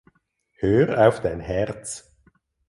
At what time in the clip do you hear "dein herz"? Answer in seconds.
1.21-2.11